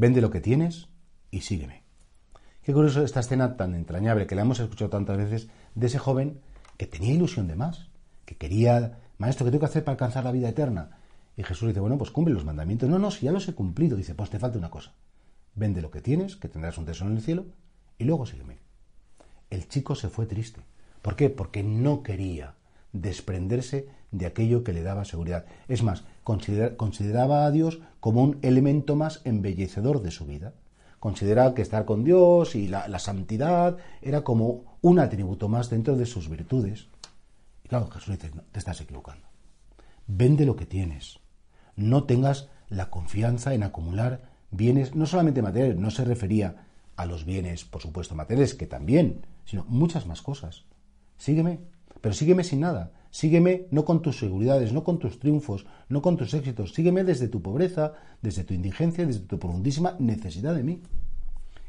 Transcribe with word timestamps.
Vende 0.00 0.22
lo 0.22 0.30
que 0.30 0.40
tienes 0.40 0.88
y 1.30 1.42
sígueme. 1.42 1.82
Qué 2.62 2.72
curioso 2.72 3.04
esta 3.04 3.20
escena 3.20 3.58
tan 3.58 3.74
entrañable 3.74 4.26
que 4.26 4.34
la 4.34 4.40
hemos 4.40 4.58
escuchado 4.58 4.88
tantas 4.88 5.18
veces 5.18 5.50
de 5.74 5.88
ese 5.88 5.98
joven 5.98 6.40
que 6.78 6.86
tenía 6.86 7.12
ilusión 7.12 7.46
de 7.46 7.54
más, 7.54 7.90
que 8.24 8.34
quería, 8.34 8.98
maestro, 9.18 9.44
¿qué 9.44 9.50
tengo 9.50 9.60
que 9.60 9.66
hacer 9.66 9.84
para 9.84 9.96
alcanzar 9.96 10.24
la 10.24 10.32
vida 10.32 10.48
eterna? 10.48 10.96
Y 11.36 11.42
Jesús 11.42 11.68
dice, 11.68 11.80
bueno, 11.80 11.98
pues 11.98 12.10
cumple 12.10 12.32
los 12.32 12.46
mandamientos. 12.46 12.88
No, 12.88 12.98
no, 12.98 13.10
si 13.10 13.26
ya 13.26 13.32
los 13.32 13.46
he 13.46 13.54
cumplido. 13.54 13.94
Dice, 13.94 14.14
pues 14.14 14.30
te 14.30 14.38
falta 14.38 14.56
una 14.56 14.70
cosa. 14.70 14.94
Vende 15.54 15.82
lo 15.82 15.90
que 15.90 16.00
tienes, 16.00 16.36
que 16.36 16.48
tendrás 16.48 16.78
un 16.78 16.86
tesoro 16.86 17.10
en 17.10 17.18
el 17.18 17.22
cielo, 17.22 17.44
y 17.98 18.04
luego 18.04 18.24
sígueme. 18.24 18.56
El 19.50 19.68
chico 19.68 19.94
se 19.94 20.08
fue 20.08 20.24
triste. 20.24 20.62
¿Por 21.02 21.14
qué? 21.14 21.28
Porque 21.28 21.62
no 21.62 22.02
quería 22.02 22.54
desprenderse 22.92 23.88
de 24.10 24.26
aquello 24.26 24.64
que 24.64 24.72
le 24.72 24.82
daba 24.82 25.04
seguridad. 25.04 25.46
Es 25.68 25.82
más, 25.82 26.04
consideraba 26.24 27.46
a 27.46 27.50
Dios 27.50 27.80
como 28.00 28.22
un 28.22 28.38
elemento 28.42 28.96
más 28.96 29.20
embellecedor 29.24 30.02
de 30.02 30.10
su 30.10 30.26
vida. 30.26 30.52
Consideraba 30.98 31.54
que 31.54 31.62
estar 31.62 31.84
con 31.84 32.04
Dios 32.04 32.54
y 32.54 32.68
la, 32.68 32.88
la 32.88 32.98
santidad 32.98 33.78
era 34.02 34.22
como 34.22 34.76
un 34.82 34.98
atributo 34.98 35.48
más 35.48 35.70
dentro 35.70 35.96
de 35.96 36.06
sus 36.06 36.28
virtudes. 36.28 36.88
Y 37.64 37.68
claro, 37.68 37.88
Jesús 37.90 38.18
dice, 38.18 38.34
no, 38.34 38.42
te 38.52 38.58
estás 38.58 38.80
equivocando. 38.80 39.26
Vende 40.06 40.44
lo 40.44 40.56
que 40.56 40.66
tienes. 40.66 41.20
No 41.76 42.04
tengas 42.04 42.48
la 42.68 42.90
confianza 42.90 43.54
en 43.54 43.62
acumular 43.62 44.30
bienes, 44.50 44.94
no 44.94 45.06
solamente 45.06 45.42
materiales, 45.42 45.78
no 45.78 45.90
se 45.90 46.04
refería 46.04 46.66
a 46.96 47.06
los 47.06 47.24
bienes, 47.24 47.64
por 47.64 47.80
supuesto, 47.80 48.14
materiales, 48.14 48.54
que 48.54 48.66
también, 48.66 49.24
sino 49.44 49.64
muchas 49.68 50.06
más 50.06 50.22
cosas. 50.22 50.64
Sígueme, 51.16 51.60
pero 52.00 52.14
sígueme 52.14 52.44
sin 52.44 52.60
nada. 52.60 52.92
Sígueme 53.10 53.66
no 53.70 53.84
con 53.84 54.02
tus 54.02 54.18
seguridades, 54.18 54.72
no 54.72 54.84
con 54.84 54.98
tus 54.98 55.18
triunfos, 55.18 55.66
no 55.88 56.00
con 56.00 56.16
tus 56.16 56.32
éxitos. 56.32 56.74
Sígueme 56.74 57.02
desde 57.02 57.28
tu 57.28 57.42
pobreza, 57.42 57.94
desde 58.22 58.44
tu 58.44 58.54
indigencia, 58.54 59.04
desde 59.04 59.26
tu 59.26 59.38
profundísima 59.38 59.96
necesidad 59.98 60.54
de 60.54 60.62
mí. 60.62 60.82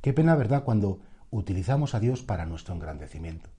Qué 0.00 0.12
pena, 0.12 0.34
¿verdad?, 0.34 0.64
cuando 0.64 1.00
utilizamos 1.30 1.94
a 1.94 2.00
Dios 2.00 2.22
para 2.22 2.46
nuestro 2.46 2.74
engrandecimiento. 2.74 3.50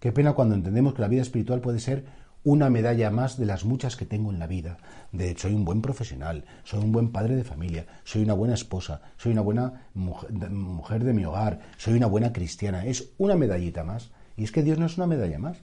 Qué 0.00 0.12
pena 0.12 0.34
cuando 0.34 0.54
entendemos 0.54 0.94
que 0.94 1.02
la 1.02 1.08
vida 1.08 1.22
espiritual 1.22 1.60
puede 1.60 1.78
ser 1.78 2.04
una 2.44 2.70
medalla 2.70 3.10
más 3.10 3.38
de 3.38 3.46
las 3.46 3.64
muchas 3.64 3.96
que 3.96 4.04
tengo 4.04 4.30
en 4.30 4.38
la 4.38 4.46
vida. 4.46 4.78
De 5.12 5.36
soy 5.38 5.54
un 5.54 5.64
buen 5.64 5.80
profesional, 5.80 6.44
soy 6.64 6.80
un 6.80 6.92
buen 6.92 7.12
padre 7.12 7.36
de 7.36 7.44
familia, 7.44 7.86
soy 8.04 8.22
una 8.22 8.34
buena 8.34 8.54
esposa, 8.54 9.00
soy 9.16 9.32
una 9.32 9.42
buena 9.42 9.86
mujer 9.94 11.04
de 11.04 11.12
mi 11.12 11.24
hogar, 11.24 11.60
soy 11.76 11.94
una 11.94 12.06
buena 12.06 12.32
cristiana. 12.32 12.84
Es 12.84 13.12
una 13.18 13.36
medallita 13.36 13.84
más. 13.84 14.10
Y 14.36 14.44
es 14.44 14.52
que 14.52 14.62
Dios 14.62 14.78
no 14.78 14.86
es 14.86 14.96
una 14.96 15.06
medalla 15.06 15.38
más. 15.38 15.58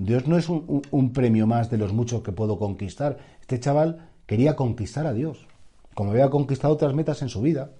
Dios 0.00 0.26
no 0.26 0.38
es 0.38 0.48
un, 0.48 1.12
premio 1.12 1.46
más 1.46 1.70
de 1.70 1.76
los 1.76 1.92
muchos 1.92 2.22
que 2.22 2.32
puedo 2.32 2.58
conquistar. 2.58 3.18
Este 3.42 3.60
chaval 3.60 4.08
quería 4.24 4.56
conquistar 4.56 5.06
a 5.06 5.12
Dios, 5.12 5.46
como 5.94 6.12
había 6.12 6.30
conquistado 6.30 6.72
otras 6.72 6.94
metas 6.94 7.20
en 7.20 7.28
su 7.28 7.42
vida. 7.42 7.72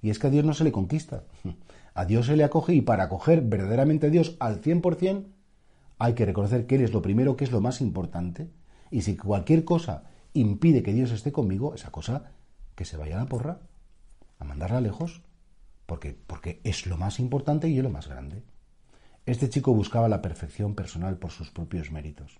Y 0.00 0.08
es 0.08 0.18
que 0.18 0.28
a 0.28 0.30
Dios 0.30 0.46
no 0.46 0.54
se 0.54 0.64
le 0.64 0.72
conquista. 0.72 1.24
A 1.94 2.04
Dios 2.04 2.26
se 2.26 2.36
le 2.36 2.44
acoge 2.44 2.74
y 2.74 2.82
para 2.82 3.04
acoger 3.04 3.40
verdaderamente 3.40 4.08
a 4.08 4.10
Dios 4.10 4.36
al 4.38 4.60
100%, 4.60 5.24
hay 5.98 6.12
que 6.12 6.26
reconocer 6.26 6.66
que 6.66 6.74
Él 6.74 6.82
es 6.82 6.92
lo 6.92 7.00
primero, 7.00 7.38
que 7.38 7.44
es 7.44 7.50
lo 7.50 7.62
más 7.62 7.80
importante. 7.80 8.50
Y 8.90 9.00
si 9.00 9.16
cualquier 9.16 9.64
cosa 9.64 10.04
impide 10.34 10.82
que 10.82 10.92
Dios 10.92 11.10
esté 11.10 11.32
conmigo, 11.32 11.74
esa 11.74 11.90
cosa 11.90 12.32
que 12.74 12.84
se 12.84 12.98
vaya 12.98 13.16
a 13.16 13.20
la 13.20 13.30
porra, 13.30 13.60
a 14.38 14.44
mandarla 14.44 14.82
lejos, 14.82 15.22
porque, 15.86 16.18
porque 16.26 16.60
es 16.64 16.84
lo 16.84 16.98
más 16.98 17.18
importante 17.18 17.70
y 17.70 17.78
es 17.78 17.82
lo 17.82 17.88
más 17.88 18.08
grande. 18.08 18.42
Este 19.26 19.48
chico 19.48 19.74
buscaba 19.74 20.08
la 20.08 20.22
perfección 20.22 20.74
personal 20.74 21.18
por 21.18 21.30
sus 21.30 21.50
propios 21.50 21.90
méritos. 21.90 22.38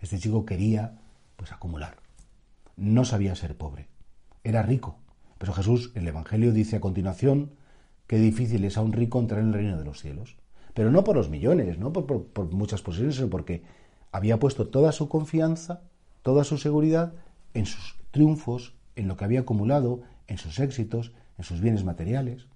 Este 0.00 0.18
chico 0.18 0.44
quería, 0.44 0.98
pues, 1.36 1.52
acumular. 1.52 1.96
No 2.76 3.04
sabía 3.04 3.34
ser 3.34 3.56
pobre. 3.56 3.88
Era 4.42 4.62
rico. 4.62 4.98
Pero 5.38 5.52
Jesús, 5.52 5.92
en 5.94 6.02
el 6.02 6.08
Evangelio, 6.08 6.52
dice 6.52 6.76
a 6.76 6.80
continuación 6.80 7.52
que 8.06 8.18
difícil 8.18 8.64
es 8.64 8.76
a 8.76 8.82
un 8.82 8.92
rico 8.92 9.18
entrar 9.18 9.40
en 9.40 9.48
el 9.48 9.54
reino 9.54 9.78
de 9.78 9.84
los 9.84 10.00
cielos 10.00 10.36
pero 10.74 10.90
no 10.90 11.04
por 11.04 11.16
los 11.16 11.30
millones, 11.30 11.78
no 11.78 11.92
por, 11.92 12.52
muchas 12.52 12.82
posiciones, 12.82 13.14
sino 13.14 13.30
porque 13.30 13.62
había 14.10 14.38
puesto 14.38 14.66
toda 14.66 14.90
su 14.90 15.08
confianza, 15.08 15.82
toda 16.22 16.42
su 16.42 16.58
seguridad 16.58 17.14
en 17.54 17.66
sus 17.66 17.96
triunfos, 18.10 18.74
en 18.96 19.06
lo 19.06 19.16
que 19.16 19.24
había 19.24 19.40
acumulado, 19.40 20.02
en 20.26 20.36
sus 20.36 20.58
éxitos, 20.58 21.12
en 21.38 21.44
sus 21.44 21.60
bienes 21.60 21.84
materiales. 21.84 22.48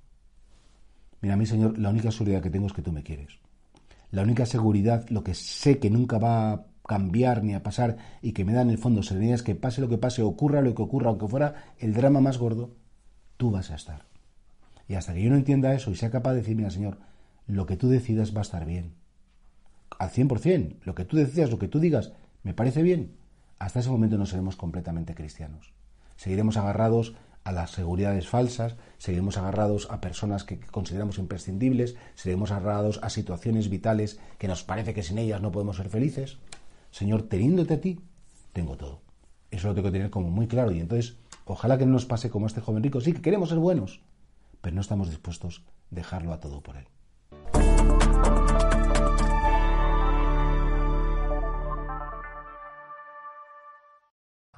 Mira, 1.21 1.37
mi 1.37 1.47
Señor, 1.47 1.79
la 1.79 1.91
única 1.91 2.11
seguridad 2.11 2.43
que 2.43 2.51
tengo 2.51 2.67
es 2.67 2.73
que 2.73 2.83
tú 2.83 2.93
me 2.93 3.05
quieres. 3.05 3.39
La 4.11 4.23
única 4.23 4.47
seguridad, 4.47 5.09
lo 5.11 5.23
que 5.23 5.35
sé 5.35 5.79
que 5.79 5.91
nunca 5.91 6.19
va 6.19 6.53
a 6.53 6.65
cambiar 6.87 7.45
ni 7.45 7.55
a 7.55 7.63
pasar 7.63 7.99
y 8.23 8.33
que 8.33 8.45
me 8.45 8.55
da 8.55 8.63
en 8.63 8.71
el 8.71 8.79
fondo 8.79 9.03
serenidad 9.03 9.35
es 9.35 9.43
que 9.43 9.55
pase 9.55 9.83
lo 9.83 9.89
que 9.89 9.99
pase, 9.99 10.23
ocurra 10.23 10.63
lo 10.63 10.75
que 10.75 10.83
ocurra, 10.83 11.11
aunque 11.11 11.29
fuera 11.29 11.75
el 11.79 11.93
drama 11.93 12.21
más 12.21 12.39
gordo, 12.39 12.75
tú 13.37 13.51
vas 13.51 13.71
a 13.71 13.75
estar. 13.75 14.07
Y 14.89 14.95
hasta 14.95 15.13
que 15.13 15.23
yo 15.23 15.31
no 15.31 15.37
entienda 15.37 15.75
eso 15.75 15.91
y 15.91 15.97
sea 15.97 16.11
capaz 16.11 16.31
de 16.31 16.39
decir, 16.39 16.57
mira, 16.57 16.71
Señor, 16.71 16.99
lo 17.47 17.67
que 17.67 17.77
tú 17.77 17.91
decidas 17.91 18.35
va 18.35 18.39
a 18.39 18.43
estar 18.43 18.65
bien. 18.65 18.95
Al 19.99 20.11
100%, 20.11 20.77
lo 20.85 20.95
que 20.95 21.05
tú 21.05 21.19
decidas, 21.19 21.51
lo 21.51 21.59
que 21.59 21.69
tú 21.69 21.79
digas, 21.79 22.13
me 22.43 22.55
parece 22.55 22.83
bien. 22.83 23.17
Hasta 23.59 23.81
ese 23.81 23.91
momento 23.91 24.17
no 24.17 24.25
seremos 24.25 24.57
completamente 24.57 25.15
cristianos. 25.15 25.75
Seguiremos 26.17 26.57
agarrados 26.57 27.15
a 27.49 27.53
las 27.53 27.71
seguridades 27.71 28.29
falsas, 28.29 28.77
seguiremos 28.99 29.39
agarrados 29.39 29.89
a 29.91 30.03
personas 30.03 30.45
que 30.45 30.61
consideramos 30.61 31.17
imprescindibles, 31.17 31.97
seguiremos 32.15 32.51
agarrados 32.51 33.01
a 33.03 33.09
situaciones 33.09 33.71
vitales 33.71 34.21
que 34.37 34.49
nos 34.49 34.65
parece 34.65 34.93
que 34.93 35.03
sin 35.03 35.17
ellas 35.17 35.41
no 35.41 35.51
podemos 35.51 35.79
ser 35.79 35.89
felices. 35.89 36.37
Señor, 36.91 37.23
teniéndote 37.23 37.75
a 37.75 37.81
ti, 37.81 38.01
tengo 38.53 38.77
todo. 38.77 39.01
Eso 39.51 39.69
lo 39.69 39.75
tengo 39.75 39.89
que 39.89 39.93
tener 39.93 40.11
como 40.11 40.29
muy 40.29 40.47
claro. 40.47 40.73
Y 40.73 40.81
entonces, 40.81 41.17
ojalá 41.47 41.79
que 41.79 41.87
no 41.87 41.93
nos 41.93 42.05
pase 42.05 42.29
como 42.29 42.47
este 42.47 42.61
joven 42.61 42.83
rico. 42.83 43.01
Sí, 43.01 43.15
que 43.15 43.23
queremos 43.23 43.49
ser 43.49 43.59
buenos, 43.59 44.03
pero 44.61 44.75
no 44.75 44.83
estamos 44.83 45.09
dispuestos 45.09 45.65
a 45.67 45.95
dejarlo 45.95 46.35
a 46.35 46.41
todo 46.41 46.61
por 46.61 46.77
él. 46.77 46.87